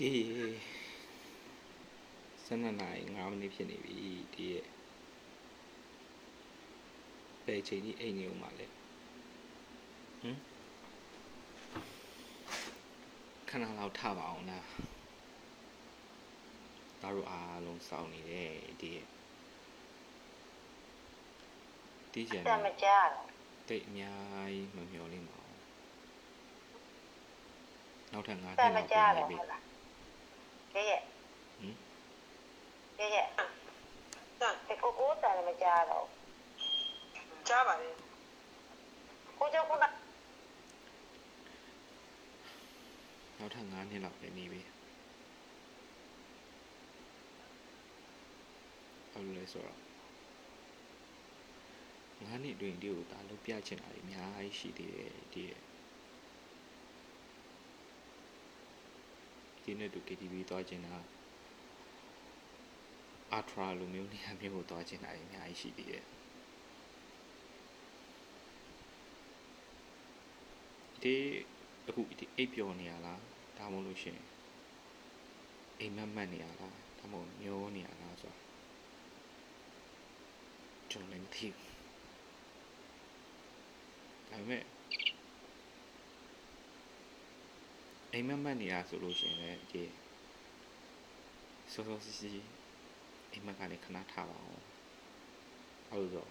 [0.00, 0.14] ဒီ
[2.46, 3.98] 12နာရီ9မိနစ်ဖြစ်နေပြီ
[4.34, 4.66] ဒီရဲ့
[7.44, 10.36] ဘယ်ချိန်ကြီးအိမ်နေဦးမှာလဲဟမ်
[13.48, 14.64] ခဏလောက်ထပါအောင်လား
[17.00, 19.06] ဒါတို့အားလုံးစောင့်နေတယ်ဒီရဲ့
[22.12, 23.26] ဒီကျန်တမကြားတော့
[23.68, 25.58] တိတ်အများကြီးမမျော်လင့်ပါဘူး
[28.12, 29.69] နောက်ထပ်9တနှစ်မလောက်ကြားပြင်တော့နေပြီ
[30.72, 31.00] ဟုတ်လားရဲ့ရဲ့
[31.60, 31.74] ဟမ်
[32.98, 33.26] ရဲ့ရဲ့
[34.40, 36.06] တန်ဒီကိုကိုတန်မကြားတော့
[37.48, 37.88] ကြားပါလေ
[39.38, 44.60] ကိုကြောင့်ခုနနောက်ထပ်9နှစ်လောက်ပဲနေပြီ
[49.12, 49.78] ဟုတ်လို့လဲဆိုတော့
[52.28, 55.60] 9နှစ်အတွင်းဒီကိုဒါလုပ်ပြချင်တာတွေအများကြီးရှိသေးတယ်ဒီရဲ့
[59.62, 60.94] ဒီနေ့တူ KTV သွားချင်တာ
[63.32, 66.04] အာထရာလိုမျိုးနေရာမျိုးကိုသွားချင်တာတွေအများကြီးရှိသေးတယ်
[71.02, 71.14] ဒီ
[71.88, 73.20] အခုဒီအိပ်ပျော်နေရလား
[73.58, 74.26] ဒါမှမဟုတ်လို့ရှိရင်
[75.78, 76.68] အိမ်မက်မက်နေရလားဒါ
[77.00, 78.38] မှမဟုတ်မျောနေရလားဆိုတော့
[80.90, 81.70] ကျွန်တော်လည်းမသိဘူး
[84.30, 84.62] ဒါပေမဲ့
[88.12, 89.82] အိမ်မက်မက်နေရဆိုလို့ရှိရင်လည်းဒီ
[91.72, 92.32] စောစောစီစီ
[93.32, 94.62] အိမ်မက်ကနေခဏထားပါအောင်
[95.90, 96.26] အဲ့လိုဆို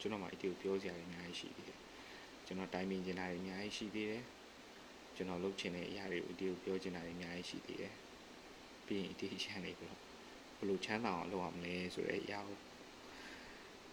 [0.00, 1.80] ကျွန်တော်မှအတီကိုပြောစရာတွေအများကြီးရှိသေးတယ်
[2.46, 4.24] ကျွန်တော်တိုင်ပင်ချင်တာတွေအများကြီးရှိသေးတယ်
[5.16, 7.94] ကျွန်တော်လုပ်ချင်တဲ့အရာတွေကိုအတီကိုပြောချင်တာတွေအများကြီးရှိသေးတယ်
[8.86, 10.00] ပြီးရင်အတီချမ်းနေပြီးတော့
[10.58, 12.58] ဘယ်လိုချမ်းသာအောင်လုပ်ရမလဲဆိုတဲ့အရာကို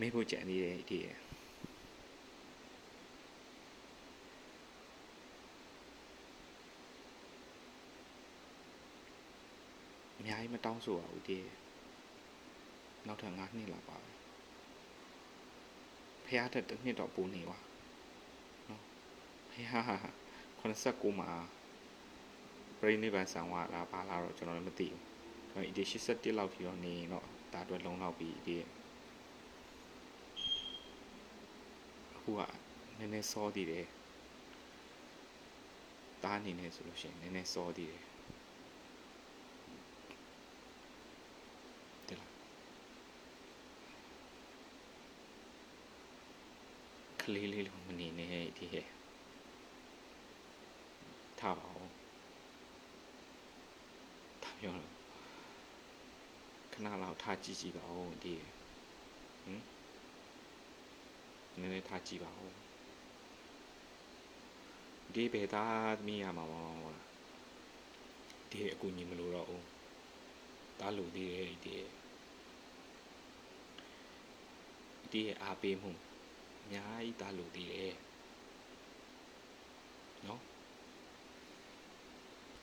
[0.00, 1.16] မေးဖို့ကြံသေးတယ်အတီရဲ့
[10.26, 11.56] များကြီးမတောင်းဆိုပါဘူးတည်းရဲ့
[13.06, 14.10] နောက်ထပ်9နှစ်လောက်ပါပဲ
[16.26, 17.58] ဖះတက်တစ်နှစ်တော့ပိုနေပါ
[18.68, 18.82] နော်
[19.50, 19.74] ဖះ
[20.60, 21.30] 89မှာ
[22.80, 25.02] ပြိနိဗ္ဗာန်ဆောင်ရလားဘာလားတော့ကျွန်တော်လည်းမသိဘူး
[25.50, 28.68] ဒါပေမဲ့ဒီ81လောက်ထိတော့နေရင်တော့ဒါအတွက်လုံလောက်ပြီတည်းရဲ့
[32.16, 32.40] အခုက
[32.98, 33.86] နည်းနည်းစောသေးတယ်
[36.24, 38.02] တားအနေနဲ့ဆိုလို့ရှိရင်နည်းနည်းစောသေးတယ်
[42.08, 42.30] တဲ့လား
[47.15, 48.86] က လေးလေးလိုမနေနဲ့ဒီရဲ့
[51.38, 51.90] ထားပါဦး
[54.42, 54.92] ထားပြောလို့
[56.72, 58.50] ခဏလောက်ထားကြည့်ကြည့်ပါဦးဒီရဲ့
[59.44, 59.62] ဟမ်
[61.58, 62.54] နည်းနည်းထားကြည့်ပါဦး
[65.14, 67.06] ဒီဘယ်သားသမီးရမှာပါမလား
[68.50, 69.64] ဒီရဲ့အကူညီမလို့တော့ဦး
[70.78, 71.90] တားလို့သေးတယ်ဒီရဲ့
[75.10, 76.15] ဒီရဲ့အားပေးမှုအများကြီး
[77.20, 77.92] တာလိုသေးတယ်